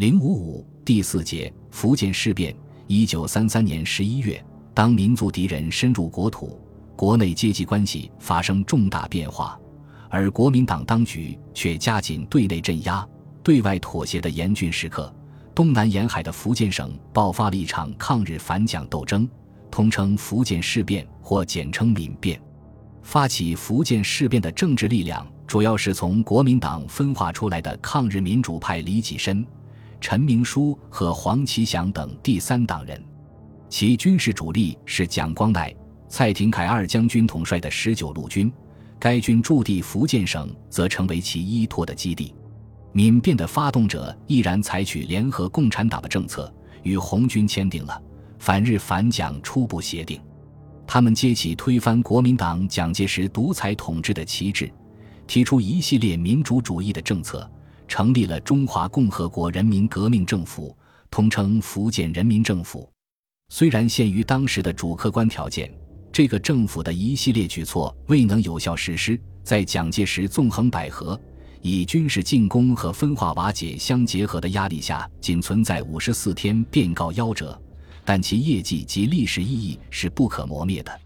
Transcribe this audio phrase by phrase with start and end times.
[0.00, 2.56] 零五五第四节福建事变。
[2.86, 4.42] 一九三三年十一月，
[4.72, 6.58] 当民族敌人深入国土，
[6.96, 9.60] 国内阶级关系发生重大变化，
[10.08, 13.06] 而国民党当局却加紧对内镇压、
[13.42, 15.14] 对外妥协的严峻时刻，
[15.54, 19.28] 东南沿海的福建省爆发了一场抗日反蒋斗争，
[19.70, 22.40] 通称福建事变或简称闽变。
[23.02, 29.44] 发起福建事变的政治力量，主要是从国民党分化出来的抗日民主派李济深。
[30.00, 33.00] 陈明书和黄其祥等第三党人，
[33.68, 35.76] 其军事主力是蒋光鼐、
[36.08, 38.50] 蔡廷锴二将军统帅的十九路军。
[38.98, 42.34] 该军驻地福建省，则成为其依托的基地。
[42.92, 48.02] 闽变的发动者毅然采取联合共产党的政策，与红军签订了
[48.38, 50.20] 反日反蒋初步协定。
[50.86, 54.70] 他们揭起推翻国民党蒋介石独裁统治的旗帜，
[55.26, 57.48] 提出一系列民主主义的政策。
[57.90, 60.74] 成立了中华共和国人民革命政府，
[61.10, 62.88] 通称福建人民政府。
[63.48, 65.68] 虽然限于当时的主客观条件，
[66.12, 69.20] 这个政府的一系列举措未能有效实施。
[69.42, 71.18] 在蒋介石纵横捭阖、
[71.62, 77.60] 以军事进攻和分化瓦解相结合的压力下，仅存在五十四天便告夭折，
[78.04, 81.00] 但其业绩及历史意义是不可磨灭的。